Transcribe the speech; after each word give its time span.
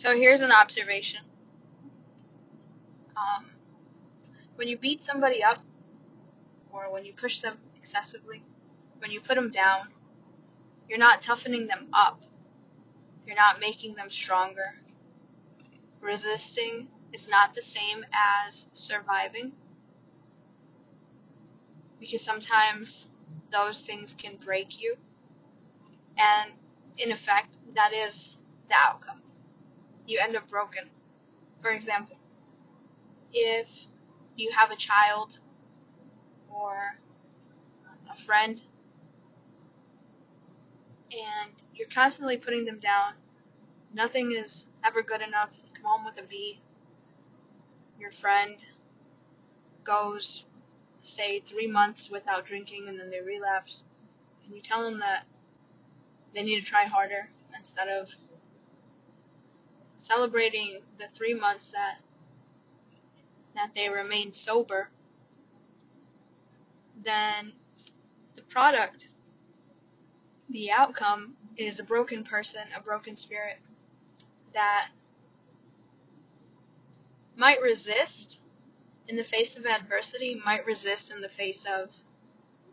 So 0.00 0.16
here's 0.16 0.40
an 0.40 0.50
observation. 0.50 1.20
Um, 3.14 3.50
when 4.54 4.66
you 4.66 4.78
beat 4.78 5.02
somebody 5.02 5.44
up, 5.44 5.58
or 6.72 6.90
when 6.90 7.04
you 7.04 7.12
push 7.12 7.40
them 7.40 7.58
excessively, 7.76 8.42
when 9.00 9.10
you 9.10 9.20
put 9.20 9.34
them 9.34 9.50
down, 9.50 9.88
you're 10.88 10.98
not 10.98 11.20
toughening 11.20 11.66
them 11.66 11.88
up. 11.92 12.22
You're 13.26 13.36
not 13.36 13.60
making 13.60 13.94
them 13.94 14.08
stronger. 14.08 14.74
Resisting 16.00 16.88
is 17.12 17.28
not 17.28 17.54
the 17.54 17.60
same 17.60 18.06
as 18.46 18.68
surviving. 18.72 19.52
Because 22.00 22.22
sometimes 22.22 23.08
those 23.52 23.82
things 23.82 24.14
can 24.14 24.36
break 24.42 24.80
you. 24.80 24.96
And 26.16 26.52
in 26.96 27.12
effect, 27.12 27.54
that 27.74 27.92
is 27.92 28.38
the 28.70 28.76
outcome. 28.76 29.20
You 30.10 30.18
end 30.18 30.34
up 30.34 30.48
broken. 30.50 30.90
For 31.62 31.70
example, 31.70 32.16
if 33.32 33.68
you 34.34 34.50
have 34.50 34.72
a 34.72 34.76
child 34.76 35.38
or 36.52 36.98
a 38.12 38.16
friend 38.16 38.60
and 41.12 41.52
you're 41.76 41.86
constantly 41.86 42.36
putting 42.36 42.64
them 42.64 42.80
down, 42.80 43.12
nothing 43.94 44.32
is 44.32 44.66
ever 44.84 45.00
good 45.00 45.22
enough. 45.22 45.50
You 45.62 45.70
come 45.74 45.84
home 45.84 46.04
with 46.04 46.18
a 46.18 46.26
B. 46.26 46.60
Your 48.00 48.10
friend 48.10 48.56
goes, 49.84 50.44
say, 51.02 51.38
three 51.38 51.68
months 51.68 52.10
without 52.10 52.46
drinking 52.46 52.86
and 52.88 52.98
then 52.98 53.10
they 53.10 53.20
relapse, 53.20 53.84
and 54.44 54.56
you 54.56 54.60
tell 54.60 54.82
them 54.82 54.98
that 54.98 55.22
they 56.34 56.42
need 56.42 56.58
to 56.58 56.66
try 56.66 56.86
harder 56.86 57.28
instead 57.56 57.86
of 57.86 58.08
celebrating 60.00 60.80
the 60.98 61.06
three 61.14 61.34
months 61.34 61.70
that 61.72 61.98
that 63.54 63.70
they 63.74 63.88
remain 63.88 64.32
sober, 64.32 64.88
then 67.04 67.52
the 68.36 68.42
product, 68.42 69.08
the 70.48 70.70
outcome 70.70 71.34
is 71.56 71.78
a 71.78 71.84
broken 71.84 72.24
person, 72.24 72.62
a 72.76 72.80
broken 72.80 73.14
spirit 73.14 73.58
that 74.54 74.88
might 77.36 77.60
resist 77.60 78.40
in 79.08 79.16
the 79.16 79.24
face 79.24 79.56
of 79.56 79.66
adversity, 79.66 80.40
might 80.44 80.64
resist 80.64 81.12
in 81.12 81.20
the 81.20 81.28
face 81.28 81.66
of 81.66 81.94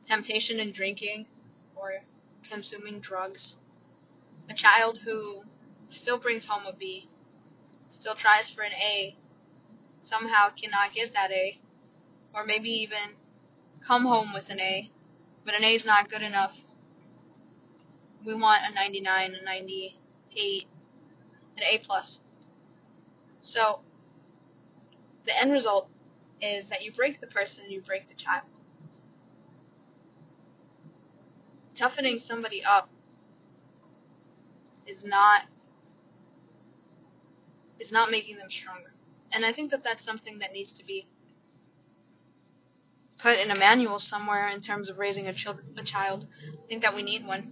temptation 0.06 0.60
and 0.60 0.74
drinking 0.74 1.26
or 1.76 2.02
consuming 2.50 3.00
drugs. 3.00 3.58
A 4.50 4.54
child 4.54 5.00
who 5.00 5.44
still 5.90 6.18
brings 6.18 6.46
home 6.46 6.66
a 6.66 6.74
B, 6.74 7.10
still 7.98 8.14
tries 8.14 8.48
for 8.48 8.62
an 8.62 8.74
A, 8.74 9.16
somehow 10.02 10.50
cannot 10.50 10.94
get 10.94 11.14
that 11.14 11.32
A, 11.32 11.60
or 12.34 12.46
maybe 12.46 12.70
even 12.70 13.16
come 13.86 14.06
home 14.06 14.34
with 14.34 14.50
an 14.52 14.60
A, 14.60 14.92
but 15.44 15.56
an 15.56 15.64
A 15.64 15.74
is 15.74 15.86
not 15.86 16.10
good 16.10 16.22
enough. 16.22 16.56
We 18.24 18.36
want 18.36 18.62
a 18.70 18.74
99, 18.74 19.36
a 19.42 19.44
98, 19.44 20.68
an 21.58 21.64
A 21.64 21.78
plus. 21.80 22.20
So 23.42 23.80
the 25.26 25.36
end 25.36 25.52
result 25.52 25.90
is 26.40 26.70
that 26.70 26.84
you 26.84 26.92
break 26.92 27.20
the 27.20 27.28
person 27.28 27.64
and 27.64 27.74
you 27.74 27.82
break 27.82 28.08
the 28.08 28.14
child. 28.14 28.44
Toughening 31.74 32.20
somebody 32.20 32.64
up 32.64 32.90
is 34.86 35.04
not 35.04 35.42
is 37.80 37.92
not 37.92 38.12
making 38.12 38.38
them 38.38 38.50
stronger. 38.50 38.94
And 39.32 39.46
I 39.46 39.54
think 39.54 39.72
that 39.72 39.84
that's 39.84 40.04
something 40.04 40.40
that 40.40 40.54
needs 40.54 40.74
to 40.74 40.86
be 40.86 41.08
put 43.18 43.40
in 43.40 43.52
a 43.52 43.56
manual 43.58 44.00
somewhere 44.00 44.50
in 44.50 44.62
terms 44.62 44.90
of 44.90 44.98
raising 44.98 45.28
a, 45.28 45.34
chil- 45.34 45.60
a 45.78 45.84
child. 45.84 46.28
I 46.48 46.68
think 46.68 46.82
that 46.84 46.96
we 46.96 47.02
need 47.04 47.26
one. 47.26 47.52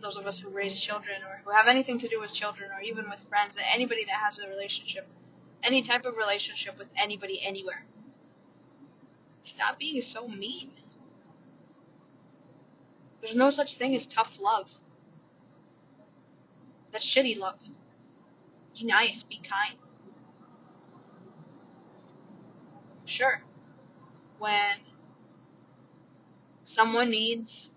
Those 0.00 0.16
of 0.16 0.26
us 0.26 0.38
who 0.38 0.48
raise 0.48 0.78
children 0.80 1.22
or 1.22 1.40
who 1.44 1.50
have 1.50 1.68
anything 1.68 1.98
to 1.98 2.08
do 2.08 2.20
with 2.20 2.32
children 2.32 2.70
or 2.70 2.80
even 2.80 3.08
with 3.08 3.24
friends, 3.28 3.56
anybody 3.72 4.04
that 4.06 4.16
has 4.22 4.38
a 4.38 4.48
relationship, 4.48 5.06
any 5.62 5.82
type 5.82 6.04
of 6.04 6.16
relationship 6.16 6.78
with 6.78 6.88
anybody 6.96 7.40
anywhere. 7.42 7.84
Stop 9.44 9.78
being 9.78 10.00
so 10.00 10.26
mean. 10.26 10.70
There's 13.20 13.36
no 13.36 13.50
such 13.50 13.76
thing 13.76 13.94
as 13.94 14.06
tough 14.06 14.38
love. 14.40 14.70
That's 16.92 17.06
shitty 17.06 17.38
love. 17.38 17.58
Be 18.78 18.84
nice, 18.84 19.22
be 19.22 19.38
kind. 19.38 19.76
Sure. 23.04 23.40
When 24.38 24.78
someone 26.64 27.10
needs 27.10 27.70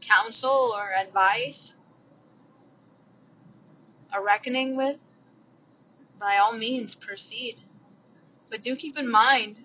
counsel 0.00 0.74
or 0.76 0.92
advice, 0.92 1.74
a 4.12 4.20
reckoning 4.20 4.76
with, 4.76 4.98
by 6.18 6.36
all 6.36 6.52
means 6.52 6.94
proceed. 6.94 7.56
But 8.50 8.62
do 8.62 8.76
keep 8.76 8.98
in 8.98 9.10
mind 9.10 9.58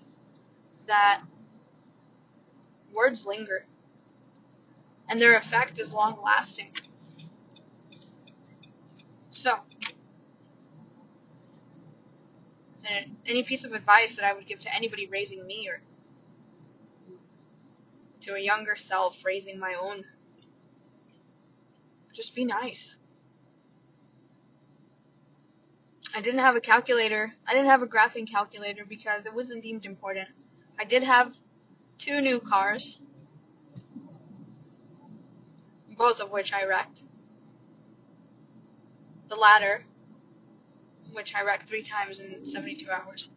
that 0.88 1.22
words 2.94 3.26
linger 3.26 3.66
and 5.10 5.22
their 5.22 5.36
effect 5.38 5.80
is 5.80 5.94
long 5.94 6.20
lasting. 6.24 6.72
So, 9.30 9.56
eh, 12.86 13.06
any 13.26 13.44
piece 13.44 13.64
of 13.66 13.74
advice 13.74 14.16
that 14.16 14.26
I 14.26 14.34
would 14.34 14.48
give 14.48 14.60
to 14.62 14.76
anybody 14.76 15.08
raising 15.08 15.46
me 15.46 15.68
or 15.70 15.82
to 18.22 18.36
a 18.36 18.40
younger 18.40 18.76
self 18.76 19.24
raising 19.24 19.60
my 19.60 19.76
own, 19.76 20.04
just 22.14 22.36
be 22.36 22.46
nice. 22.46 22.98
I 26.16 26.22
didn't 26.22 26.40
have 26.40 26.56
a 26.56 26.62
calculator. 26.62 27.34
I 27.46 27.54
didn't 27.54 27.70
have 27.70 27.84
a 27.84 27.88
graphing 27.88 28.30
calculator 28.30 28.86
because 28.86 29.26
it 29.26 29.34
wasn't 29.34 29.62
deemed 29.62 29.86
important. 29.86 30.30
I 30.80 30.84
did 30.84 31.04
have 31.04 31.36
two 31.98 32.22
new 32.22 32.40
cars, 32.40 33.00
both 35.98 36.20
of 36.20 36.32
which 36.32 36.54
I 36.54 36.66
wrecked. 36.66 37.04
The 39.30 39.36
latter, 39.36 39.84
which 41.12 41.36
I 41.36 41.44
wrecked 41.44 41.68
three 41.68 41.84
times 41.84 42.20
in 42.20 42.46
72 42.46 42.90
hours. 42.90 43.30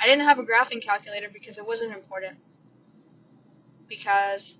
I 0.00 0.06
didn't 0.06 0.26
have 0.26 0.38
a 0.38 0.44
graphing 0.44 0.82
calculator 0.82 1.28
because 1.32 1.58
it 1.58 1.66
wasn't 1.66 1.94
important. 1.94 2.38
Because 3.88 4.58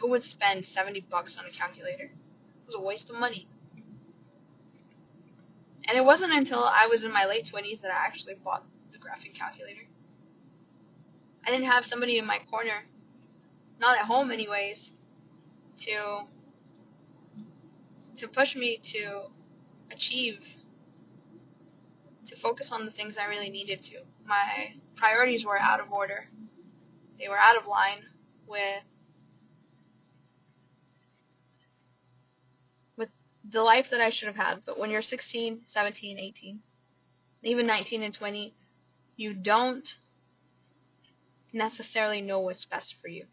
who 0.00 0.08
would 0.08 0.24
spend 0.24 0.64
70 0.64 1.00
bucks 1.10 1.38
on 1.38 1.44
a 1.44 1.50
calculator? 1.50 2.04
It 2.04 2.66
was 2.66 2.74
a 2.74 2.80
waste 2.80 3.10
of 3.10 3.16
money. 3.16 3.46
And 5.86 5.98
it 5.98 6.04
wasn't 6.04 6.32
until 6.32 6.64
I 6.64 6.86
was 6.86 7.04
in 7.04 7.12
my 7.12 7.26
late 7.26 7.50
20s 7.52 7.82
that 7.82 7.90
I 7.90 8.06
actually 8.06 8.34
bought 8.34 8.64
the 8.90 8.98
graphing 8.98 9.34
calculator. 9.34 9.82
I 11.46 11.50
didn't 11.50 11.66
have 11.66 11.84
somebody 11.84 12.18
in 12.18 12.26
my 12.26 12.38
corner, 12.50 12.84
not 13.80 13.98
at 13.98 14.06
home 14.06 14.30
anyways, 14.30 14.92
to 15.78 16.22
to 18.16 18.28
push 18.28 18.54
me 18.54 18.78
to 18.78 19.22
achieve 19.90 20.46
to 22.26 22.36
focus 22.36 22.72
on 22.72 22.84
the 22.84 22.90
things 22.90 23.18
I 23.18 23.24
really 23.26 23.50
needed 23.50 23.82
to. 23.84 23.98
My 24.24 24.74
priorities 24.96 25.44
were 25.44 25.58
out 25.58 25.80
of 25.80 25.92
order. 25.92 26.26
They 27.18 27.28
were 27.28 27.38
out 27.38 27.56
of 27.56 27.66
line 27.66 28.02
with 28.46 28.82
with 32.96 33.10
the 33.50 33.62
life 33.62 33.90
that 33.90 34.00
I 34.00 34.10
should 34.10 34.28
have 34.28 34.36
had. 34.36 34.64
But 34.64 34.78
when 34.78 34.90
you're 34.90 35.02
16, 35.02 35.62
17, 35.64 36.18
18, 36.18 36.60
even 37.42 37.66
19 37.66 38.02
and 38.02 38.14
20, 38.14 38.54
you 39.16 39.34
don't 39.34 39.94
necessarily 41.52 42.22
know 42.22 42.40
what's 42.40 42.64
best 42.64 43.00
for 43.00 43.08
you. 43.08 43.26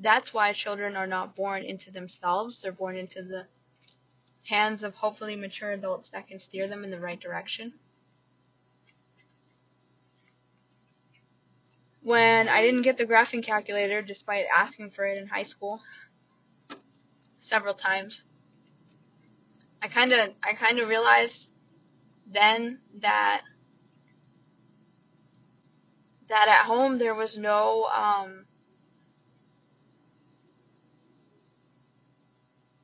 That's 0.00 0.32
why 0.32 0.52
children 0.52 0.96
are 0.96 1.06
not 1.06 1.34
born 1.34 1.64
into 1.64 1.90
themselves, 1.90 2.60
they're 2.60 2.72
born 2.72 2.96
into 2.96 3.22
the 3.22 3.46
hands 4.46 4.82
of 4.82 4.94
hopefully 4.94 5.36
mature 5.36 5.72
adults 5.72 6.08
that 6.10 6.28
can 6.28 6.38
steer 6.38 6.68
them 6.68 6.84
in 6.84 6.90
the 6.90 7.00
right 7.00 7.20
direction. 7.20 7.72
When 12.02 12.48
I 12.48 12.62
didn't 12.62 12.82
get 12.82 12.96
the 12.96 13.06
graphing 13.06 13.44
calculator 13.44 14.00
despite 14.00 14.46
asking 14.54 14.92
for 14.92 15.04
it 15.04 15.18
in 15.18 15.26
high 15.26 15.42
school 15.42 15.80
several 17.40 17.74
times, 17.74 18.22
I 19.82 19.88
kind 19.88 20.12
of 20.12 20.30
I 20.42 20.54
kind 20.54 20.78
of 20.78 20.88
realized 20.88 21.50
then 22.26 22.78
that 23.00 23.42
that 26.28 26.48
at 26.48 26.66
home 26.66 26.98
there 26.98 27.14
was 27.14 27.36
no 27.36 27.84
um, 27.84 28.46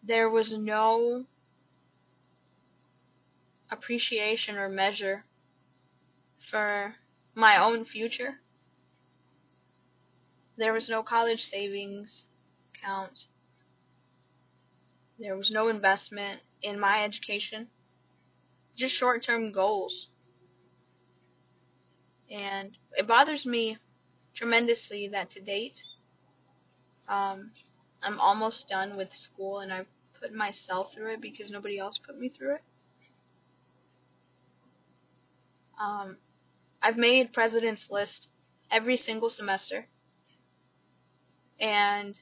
there 0.06 0.28
was 0.28 0.56
no 0.56 1.24
appreciation 3.70 4.56
or 4.56 4.68
measure 4.68 5.24
for 6.38 6.94
my 7.34 7.62
own 7.62 7.84
future. 7.84 8.38
There 10.56 10.72
was 10.72 10.88
no 10.88 11.02
college 11.02 11.44
savings 11.44 12.26
account. 12.74 13.26
There 15.18 15.36
was 15.36 15.50
no 15.50 15.68
investment 15.68 16.40
in 16.62 16.78
my 16.78 17.02
education. 17.04 17.68
Just 18.76 18.94
short 18.94 19.22
term 19.22 19.52
goals. 19.52 20.10
And 22.30 22.76
it 22.96 23.06
bothers 23.06 23.46
me 23.46 23.78
tremendously 24.34 25.08
that 25.08 25.30
to 25.30 25.40
date, 25.40 25.82
um, 27.08 27.52
I'm 28.02 28.20
almost 28.20 28.68
done 28.68 28.96
with 28.96 29.14
school 29.14 29.60
and 29.60 29.72
I've 29.72 29.93
put 30.24 30.34
myself 30.34 30.94
through 30.94 31.12
it 31.12 31.20
because 31.20 31.50
nobody 31.50 31.78
else 31.78 31.98
put 31.98 32.18
me 32.18 32.30
through 32.30 32.54
it. 32.54 32.62
Um, 35.78 36.16
I've 36.80 36.96
made 36.96 37.32
president's 37.32 37.90
list 37.90 38.28
every 38.70 38.96
single 38.96 39.28
semester. 39.28 39.86
And 41.60 42.18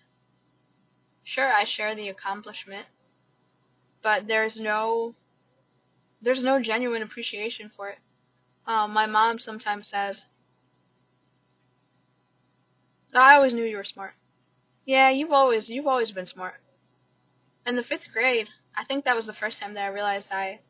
sure, 1.22 1.52
I 1.52 1.64
share 1.64 1.94
the 1.94 2.08
accomplishment, 2.08 2.86
but 4.02 4.26
there's 4.26 4.58
no, 4.58 5.14
there's 6.22 6.42
no 6.42 6.60
genuine 6.60 7.02
appreciation 7.02 7.70
for 7.76 7.90
it. 7.90 7.98
Um, 8.66 8.92
my 8.92 9.06
mom 9.06 9.38
sometimes 9.38 9.88
says, 9.88 10.26
I 13.14 13.36
always 13.36 13.54
knew 13.54 13.64
you 13.64 13.76
were 13.76 13.84
smart. 13.84 14.12
Yeah, 14.86 15.10
you've 15.10 15.32
always, 15.32 15.70
you've 15.70 15.86
always 15.86 16.10
been 16.10 16.26
smart. 16.26 16.61
In 17.64 17.76
the 17.76 17.82
fifth 17.84 18.12
grade, 18.12 18.48
I 18.76 18.84
think 18.84 19.04
that 19.04 19.14
was 19.14 19.26
the 19.26 19.32
first 19.32 19.60
time 19.60 19.74
that 19.74 19.84
I 19.84 19.88
realized 19.88 20.32
I, 20.32 20.60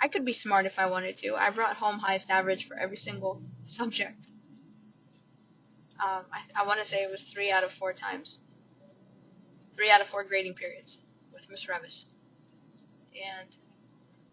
I 0.00 0.08
could 0.08 0.24
be 0.24 0.34
smart 0.34 0.66
if 0.66 0.78
I 0.78 0.86
wanted 0.86 1.16
to. 1.18 1.34
I 1.36 1.50
brought 1.50 1.76
home 1.76 1.98
highest 1.98 2.30
average 2.30 2.66
for 2.68 2.76
every 2.76 2.96
single 2.98 3.42
subject. 3.64 4.26
Um, 6.02 6.24
I, 6.32 6.62
I 6.62 6.66
want 6.66 6.80
to 6.80 6.84
say 6.84 7.02
it 7.02 7.10
was 7.10 7.22
three 7.22 7.50
out 7.50 7.64
of 7.64 7.72
four 7.72 7.92
times. 7.92 8.40
Three 9.74 9.90
out 9.90 10.00
of 10.00 10.06
four 10.08 10.24
grading 10.24 10.54
periods 10.54 10.98
with 11.32 11.48
Miss 11.48 11.66
Revis. 11.66 12.04
And 13.14 13.48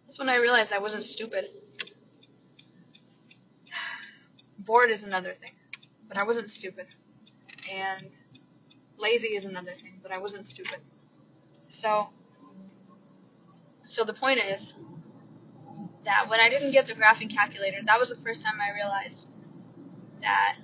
that's 0.05 0.19
when 0.19 0.27
I 0.27 0.37
realized 0.37 0.73
I 0.73 0.79
wasn't 0.79 1.03
stupid. 1.03 1.45
Bored 4.59 4.91
is 4.91 5.03
another 5.03 5.33
thing, 5.39 5.53
but 6.07 6.17
I 6.17 6.23
wasn't 6.23 6.49
stupid. 6.49 6.87
And 7.71 8.09
lazy 8.97 9.29
is 9.29 9.45
another 9.45 9.73
thing, 9.81 9.99
but 10.03 10.11
I 10.11 10.17
wasn't 10.17 10.45
stupid. 10.45 10.79
So, 11.71 12.09
so 13.85 14.03
the 14.03 14.13
point 14.13 14.39
is 14.39 14.73
that 16.03 16.29
when 16.29 16.41
I 16.41 16.49
didn't 16.49 16.71
get 16.71 16.85
the 16.85 16.93
graphing 16.93 17.33
calculator, 17.33 17.77
that 17.85 17.97
was 17.97 18.09
the 18.09 18.17
first 18.17 18.43
time 18.43 18.59
I 18.59 18.73
realized 18.75 19.27
that 20.21 20.57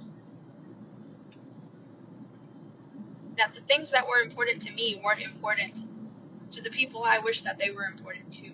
that 3.37 3.55
the 3.55 3.61
things 3.61 3.91
that 3.91 4.05
were 4.07 4.19
important 4.19 4.61
to 4.63 4.73
me 4.73 4.99
weren't 5.03 5.21
important 5.21 5.85
to 6.51 6.61
the 6.61 6.69
people 6.69 7.03
I 7.03 7.19
wish 7.19 7.43
that 7.43 7.57
they 7.57 7.71
were 7.71 7.85
important 7.85 8.31
to. 8.33 8.51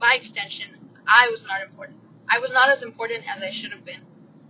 By 0.00 0.14
extension, 0.14 0.68
I 1.06 1.28
was 1.28 1.44
not 1.44 1.62
important. 1.62 1.98
I 2.28 2.40
was 2.40 2.52
not 2.52 2.70
as 2.70 2.82
important 2.82 3.24
as 3.28 3.40
I 3.42 3.50
should 3.50 3.72
have 3.72 3.84
been. 3.84 4.00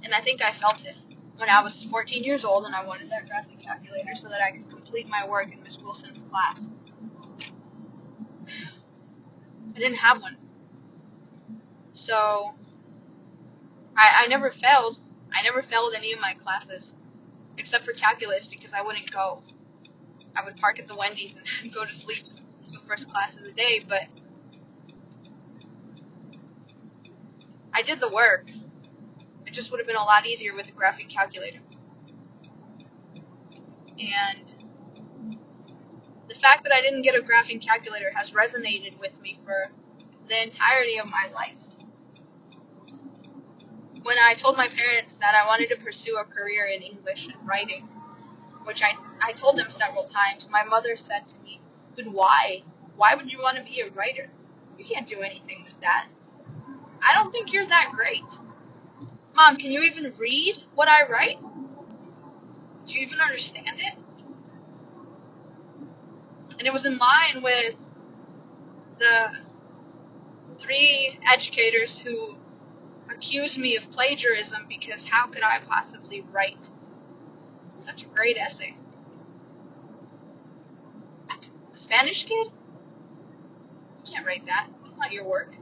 And 0.03 0.15
I 0.15 0.23
think 0.23 0.41
I 0.43 0.53
felt 0.53 0.87
it 0.87 0.95
when 1.37 1.51
I 1.51 1.63
was 1.63 1.83
14 1.83 2.25
years 2.25 2.45
old 2.45 2.65
and 2.65 2.75
I 2.75 2.87
wanted 2.87 3.11
that 3.11 3.27
graphing 3.27 3.63
calculator 3.63 4.15
so 4.15 4.29
that 4.29 4.41
I 4.41 4.53
could 4.53 4.71
complete 4.71 5.09
my 5.09 5.27
work 5.29 5.53
in 5.53 5.63
Miss 5.63 5.79
Wilson's 5.79 6.23
class. 6.31 6.71
I 9.77 9.79
didn't 9.79 9.99
have 9.99 10.23
one. 10.23 10.39
So, 11.93 12.55
I, 13.97 14.25
I 14.25 14.27
never 14.29 14.51
failed. 14.51 14.99
I 15.33 15.43
never 15.43 15.63
failed 15.63 15.93
any 15.95 16.15
of 16.15 16.21
my 16.21 16.33
classes 16.35 16.95
except 17.59 17.85
for 17.85 17.93
calculus 17.93 18.47
because 18.47 18.73
I 18.73 18.81
wouldn't 18.81 19.11
go. 19.11 19.43
I 20.35 20.45
would 20.45 20.57
park 20.57 20.79
at 20.79 20.89
the 20.89 20.97
Wendy's 20.97 21.37
and 21.63 21.73
go 21.75 21.85
to 21.85 21.95
sleep 21.95 22.25
the 22.73 22.81
first 22.87 23.11
class 23.11 23.37
of 23.37 23.45
the 23.45 23.53
day, 23.53 23.85
but 23.87 24.03
I 27.73 27.83
did 27.83 28.01
the 28.01 28.09
work. 28.09 28.47
It 29.47 29.53
just 29.53 29.71
would 29.71 29.81
have 29.81 29.87
been 29.87 29.97
a 29.97 30.05
lot 30.05 30.27
easier 30.27 30.55
with 30.55 30.69
a 30.69 30.73
graphing 30.73 31.11
calculator. 31.11 31.61
And 33.99 34.53
fact 36.47 36.63
that 36.63 36.73
I 36.73 36.81
didn't 36.81 37.03
get 37.03 37.17
a 37.17 37.21
graphing 37.21 37.61
calculator 37.61 38.13
has 38.15 38.31
resonated 38.31 39.01
with 39.01 39.21
me 39.21 39.37
for 39.45 39.69
the 40.29 40.41
entirety 40.41 40.97
of 41.01 41.07
my 41.07 41.29
life. 41.35 41.59
When 44.05 44.17
I 44.17 44.35
told 44.35 44.57
my 44.57 44.69
parents 44.69 45.17
that 45.17 45.35
I 45.35 45.45
wanted 45.49 45.71
to 45.71 45.77
pursue 45.77 46.19
a 46.19 46.25
career 46.25 46.67
in 46.67 46.83
English 46.83 47.27
and 47.27 47.35
writing, 47.45 47.89
which 48.63 48.81
I, 48.81 48.93
I 49.21 49.33
told 49.33 49.59
them 49.59 49.71
several 49.71 50.05
times, 50.05 50.49
my 50.49 50.63
mother 50.63 50.95
said 50.95 51.27
to 51.27 51.39
me, 51.41 51.61
But 51.97 52.07
why? 52.07 52.63
Why 52.95 53.17
would 53.17 53.33
you 53.33 53.41
want 53.43 53.57
to 53.57 53.65
be 53.65 53.81
a 53.81 53.91
writer? 53.91 54.29
You 54.79 54.85
can't 54.85 55.07
do 55.07 55.23
anything 55.23 55.65
with 55.65 55.81
that. 55.81 56.07
I 57.03 57.13
don't 57.17 57.33
think 57.33 57.53
you're 57.53 57.67
that 57.67 57.91
great. 57.93 58.39
Mom, 59.35 59.57
can 59.57 59.73
you 59.73 59.83
even 59.83 60.13
read 60.17 60.63
what 60.77 60.87
I 60.87 61.09
write? 61.09 61.39
Do 62.87 62.95
you 62.95 63.01
even 63.01 63.21
understand 63.21 63.81
it? 63.81 64.06
And 66.59 66.67
it 66.67 66.73
was 66.73 66.87
in 66.87 66.99
line 66.99 67.43
with 67.43 67.77
the 68.99 69.31
three 70.59 71.19
educators 71.31 71.99
who 71.99 72.37
accused 73.11 73.59
me 73.59 73.77
of 73.77 73.91
plagiarism 73.93 74.67
because 74.69 75.07
how 75.07 75.27
could 75.27 75.43
I 75.43 75.61
possibly 75.61 76.25
write 76.33 76.71
such 77.79 78.03
a 78.03 78.07
great 78.07 78.37
essay? 78.37 78.75
A 81.31 81.77
Spanish 81.77 82.25
kid? 82.25 82.49
You 84.07 84.13
can't 84.13 84.27
write 84.27 84.47
that. 84.47 84.69
That's 84.83 84.99
not 84.99 85.13
your 85.13 85.25
work. 85.25 85.53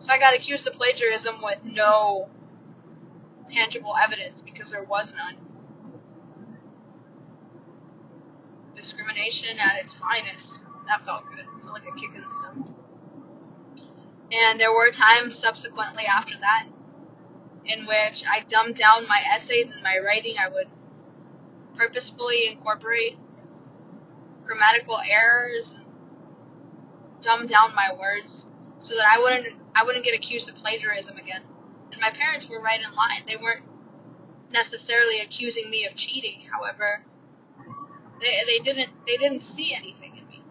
So 0.00 0.12
I 0.12 0.18
got 0.18 0.34
accused 0.34 0.66
of 0.66 0.74
plagiarism 0.74 1.36
with 1.42 1.64
no 1.64 2.28
tangible 3.48 3.94
evidence 3.96 4.40
because 4.42 4.70
there 4.70 4.82
was 4.82 5.14
none. 5.14 5.36
At 9.28 9.78
its 9.82 9.92
finest. 9.92 10.62
That 10.86 11.04
felt 11.04 11.26
good. 11.26 11.44
I 11.44 11.60
felt 11.60 11.74
like 11.74 11.86
a 11.86 11.94
kick 12.00 12.14
in 12.14 12.22
the 12.22 12.30
stomach. 12.30 12.66
And 14.32 14.58
there 14.58 14.72
were 14.72 14.90
times 14.90 15.36
subsequently 15.36 16.04
after 16.06 16.34
that 16.38 16.66
in 17.66 17.84
which 17.84 18.24
I 18.26 18.40
dumbed 18.48 18.76
down 18.76 19.06
my 19.06 19.22
essays 19.30 19.74
and 19.74 19.82
my 19.82 19.98
writing. 19.98 20.36
I 20.42 20.48
would 20.48 20.68
purposefully 21.76 22.48
incorporate 22.48 23.18
grammatical 24.44 24.98
errors, 24.98 25.74
and 25.74 25.84
dumb 27.20 27.46
down 27.46 27.74
my 27.74 27.92
words 28.00 28.46
so 28.78 28.94
that 28.96 29.06
I 29.06 29.18
wouldn't 29.18 29.60
I 29.74 29.84
wouldn't 29.84 30.06
get 30.06 30.14
accused 30.14 30.48
of 30.48 30.54
plagiarism 30.54 31.18
again. 31.18 31.42
And 31.92 32.00
my 32.00 32.10
parents 32.10 32.48
were 32.48 32.60
right 32.60 32.80
in 32.80 32.94
line. 32.94 33.24
They 33.26 33.36
weren't 33.36 33.64
necessarily 34.50 35.20
accusing 35.20 35.68
me 35.68 35.84
of 35.84 35.94
cheating. 35.94 36.48
However, 36.50 37.04
they 38.20 38.38
they 38.46 38.58
didn't 38.64 38.90
they 39.06 39.16
didn't 39.16 39.40
see 39.40 39.74
anything 39.74 40.16
in 40.16 40.26
me. 40.28 40.42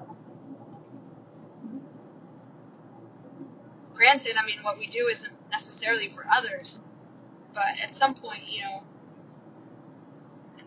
Granted, 3.94 4.36
I 4.42 4.46
mean 4.46 4.60
what 4.64 4.78
we 4.78 4.88
do 4.88 5.08
isn't 5.08 5.34
necessarily 5.52 6.10
for 6.10 6.26
others, 6.32 6.82
but 7.54 7.66
at 7.84 7.94
some 7.94 8.16
point, 8.16 8.44
you 8.48 8.62
know, 8.64 8.84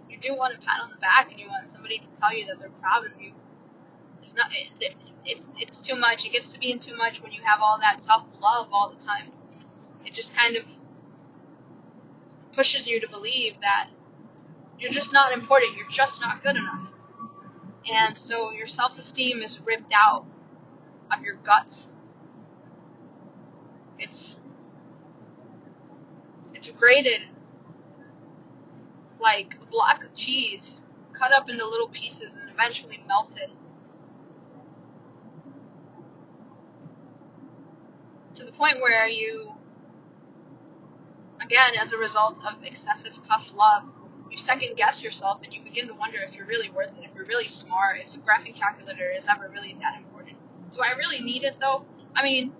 you 0.09 0.19
do 0.19 0.35
want 0.37 0.55
a 0.55 0.59
pat 0.59 0.81
on 0.83 0.91
the 0.91 0.97
back 0.97 1.31
and 1.31 1.41
you 1.41 1.49
want 1.49 1.67
somebody 1.67 1.99
to 1.99 2.15
tell 2.15 2.35
you 2.37 2.47
that 2.47 2.59
they're 2.59 2.71
proud 2.81 3.07
of 3.07 3.21
you. 3.21 3.33
It's 4.23 4.35
not 4.35 4.49
it, 4.53 4.95
it's 5.25 5.51
it's 5.59 5.81
too 5.81 5.97
much. 5.97 6.25
It 6.27 6.33
gets 6.33 6.53
to 6.53 6.61
being 6.61 6.79
too 6.79 6.97
much 6.97 7.23
when 7.23 7.33
you 7.33 7.43
have 7.45 7.61
all 7.61 7.79
that 7.81 8.01
tough 8.01 8.25
love 8.41 8.69
all 8.73 8.91
the 8.97 9.05
time. 9.05 9.31
It 10.05 10.15
just 10.15 10.35
kind 10.35 10.57
of 10.57 10.65
pushes 12.53 12.87
you 12.87 13.01
to 13.01 13.09
believe 13.09 13.55
that 13.61 13.89
you're 14.81 14.91
just 14.91 15.13
not 15.13 15.33
important. 15.33 15.77
You're 15.77 15.89
just 15.89 16.21
not 16.21 16.43
good 16.43 16.57
enough. 16.57 16.93
And 17.93 18.17
so 18.17 18.51
your 18.51 18.67
self-esteem 18.67 19.41
is 19.43 19.61
ripped 19.61 19.93
out 19.95 20.25
of 21.13 21.23
your 21.23 21.37
guts. 21.37 21.93
It's 23.99 24.37
it's 26.55 26.69
grated 26.69 27.23
like 29.21 29.55
a 29.61 29.71
block 29.71 30.05
of 30.05 30.15
cheese 30.15 30.83
cut 31.13 31.33
up 31.33 31.49
into 31.51 31.67
little 31.67 31.89
pieces 31.89 32.37
and 32.37 32.51
eventually 32.51 33.03
melted 33.07 33.51
to 38.35 38.45
the 38.45 38.53
point 38.53 38.81
where 38.81 39.07
you, 39.07 39.53
again, 41.43 41.73
as 41.79 41.93
a 41.93 41.99
result 41.99 42.39
of 42.47 42.65
excessive 42.65 43.19
tough 43.23 43.53
love, 43.55 43.85
you 44.31 44.39
second 44.39 44.77
guess 44.77 45.03
yourself 45.03 45.41
and 45.45 45.53
you 45.53 45.61
begin 45.63 45.89
to 45.89 45.95
wonder 45.95 46.19
if 46.27 46.37
you're 46.37 46.47
really 46.47 46.71
worth 46.71 46.97
it, 46.99 47.05
if 47.05 47.15
you're 47.15 47.27
really 47.27 47.49
smart, 47.49 47.99
if 48.01 48.15
a 48.15 48.19
graphing 48.19 48.55
calculator 48.55 49.11
is 49.11 49.27
ever 49.29 49.49
really 49.53 49.77
that 49.81 49.97
important. 49.97 50.37
Do 50.73 50.81
I 50.83 50.97
really 50.97 51.21
need 51.21 51.43
it 51.43 51.57
though? 51.61 51.85
I 52.15 52.23
mean, 52.23 52.53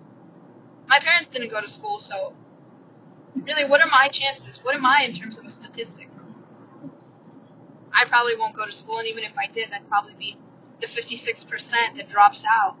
my 0.87 0.99
parents 0.99 1.29
didn't 1.29 1.49
go 1.49 1.61
to 1.61 1.67
school, 1.67 1.99
so 1.99 2.33
really, 3.35 3.65
what 3.69 3.81
are 3.81 3.89
my 3.89 4.09
chances? 4.09 4.63
What 4.63 4.75
am 4.75 4.85
I 4.85 5.03
in 5.03 5.13
terms 5.13 5.37
of 5.37 5.45
a 5.45 5.49
statistic? 5.49 6.09
I 7.93 8.05
probably 8.05 8.35
won't 8.35 8.55
go 8.55 8.65
to 8.65 8.71
school, 8.71 8.99
and 8.99 9.07
even 9.07 9.23
if 9.23 9.33
I 9.37 9.51
did, 9.51 9.71
I'd 9.71 9.87
probably 9.87 10.13
be 10.13 10.37
the 10.79 10.87
56% 10.87 11.71
that 11.97 12.09
drops 12.09 12.43
out. 12.45 12.75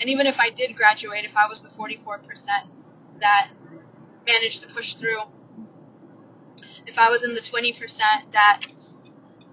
And 0.00 0.08
even 0.08 0.26
if 0.26 0.38
I 0.38 0.50
did 0.50 0.76
graduate, 0.76 1.24
if 1.24 1.36
I 1.36 1.48
was 1.48 1.62
the 1.62 1.68
44% 1.68 2.46
that 3.20 3.50
managed 4.26 4.62
to 4.62 4.68
push 4.68 4.94
through, 4.94 5.20
if 6.88 6.98
I 6.98 7.10
was 7.10 7.22
in 7.22 7.34
the 7.34 7.40
20% 7.40 7.98
that 8.32 8.62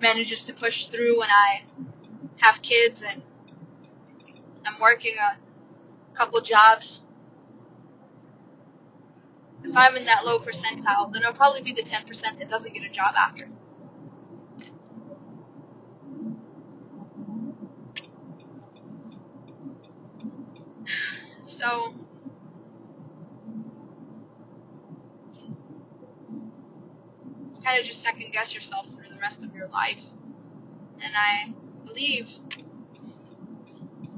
manages 0.02 0.44
to 0.44 0.54
push 0.54 0.88
through 0.88 1.20
when 1.20 1.30
I 1.30 1.64
have 2.38 2.62
kids 2.62 3.02
and 3.02 3.22
I'm 4.66 4.80
working 4.80 5.16
a 5.20 6.18
couple 6.18 6.40
jobs, 6.42 7.02
if 9.64 9.76
I'm 9.76 9.96
in 9.98 10.06
that 10.06 10.26
low 10.26 10.40
percentile, 10.40 11.12
then 11.12 11.26
I'll 11.26 11.34
probably 11.34 11.62
be 11.62 11.74
the 11.74 11.84
10% 11.84 12.40
that 12.40 12.50
doesn't 12.50 12.74
get 12.74 12.84
a 12.84 12.90
job 12.90 13.16
after. 13.18 13.48
So, 21.48 21.94
kind 27.66 27.80
of 27.80 27.86
just 27.86 28.02
second 28.02 28.32
guess 28.32 28.54
yourself 28.54 28.88
through 28.94 29.10
the 29.10 29.20
rest 29.20 29.44
of 29.44 29.54
your 29.56 29.68
life. 29.68 30.02
And 31.02 31.14
I 31.16 31.52
believe 31.84 32.30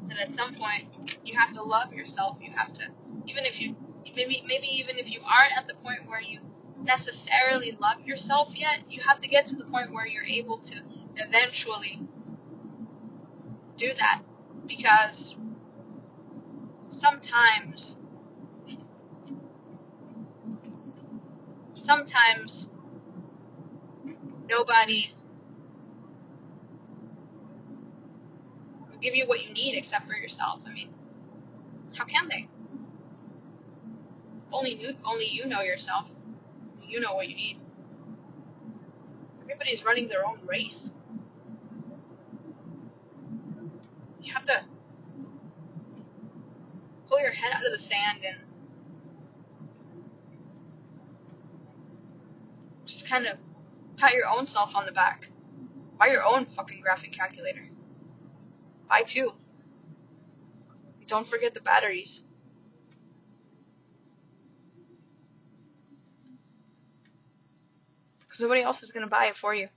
that 0.10 0.20
at 0.20 0.34
some 0.34 0.54
point 0.56 0.86
you 1.24 1.39
have 1.39 1.54
to 1.54 1.63
love 1.63 1.94
yourself. 1.94 2.38
You 2.42 2.51
have 2.56 2.74
to, 2.74 2.84
even 3.25 3.46
if 3.46 3.62
you, 3.62 3.75
maybe, 4.16 4.44
maybe 4.46 4.68
even 4.68 4.98
if 4.98 5.10
you 5.10 5.22
aren't 5.22 5.58
at 5.58 5.68
the 5.68 5.75
point 5.75 6.08
where 6.08 6.22
you 6.22 6.39
necessarily 6.84 7.77
love 7.80 8.01
yourself 8.06 8.54
yet, 8.56 8.80
you 8.89 9.01
have 9.01 9.20
to 9.20 9.27
get 9.27 9.48
to 9.48 9.56
the 9.56 9.66
point 9.66 9.94
where 9.94 10.06
you're 10.06 10.24
able 10.24 10.58
to 10.60 10.75
eventually 11.16 12.01
do 13.77 13.94
that. 13.98 14.22
Because 14.66 15.38
sometimes, 16.89 17.96
sometimes 21.77 22.68
nobody 24.48 25.13
will 28.89 29.00
give 29.00 29.16
you 29.16 29.27
what 29.27 29.44
you 29.44 29.54
need 29.54 29.77
except 29.77 30.08
for 30.08 30.13
yourself. 30.13 30.62
I 30.66 30.74
mean, 30.74 30.89
how 31.96 32.06
can 32.06 32.27
they? 32.30 32.48
Only 34.51 34.75
you, 34.75 34.96
only 35.06 35.27
you 35.27 35.46
know 35.46 35.62
yourself. 35.62 36.10
You 36.88 37.00
know 37.01 37.13
what 37.13 37.27
you 37.27 37.36
need. 37.36 37.60
Everybody's 39.42 39.84
running 39.84 40.08
their 40.08 40.25
own 40.25 40.39
race. 40.46 40.92
You 44.22 44.34
have 44.34 44.46
to 44.46 44.63
pull 47.08 47.20
your 47.20 47.32
head 47.32 47.54
out 47.54 47.66
of 47.66 47.72
the 47.72 47.77
sand 47.77 48.20
and 48.25 48.38
just 52.86 53.08
kind 53.08 53.25
of 53.25 53.38
pat 53.98 54.13
your 54.13 54.27
own 54.27 54.46
self 54.46 54.75
on 54.75 54.86
the 54.86 54.92
back. 54.92 55.30
Buy 55.98 56.08
your 56.08 56.24
own 56.24 56.46
fucking 56.46 56.84
graphing 56.84 57.12
calculator. 57.12 57.68
Buy 58.88 59.01
two. 59.01 59.34
Don't 61.08 61.27
forget 61.27 61.54
the 61.54 61.62
batteries. 61.62 62.24
Because 68.20 68.39
nobody 68.42 68.62
else 68.62 68.84
is 68.84 68.92
going 68.92 69.06
to 69.06 69.10
buy 69.10 69.25
it 69.25 69.36
for 69.36 69.56
you. 69.56 69.70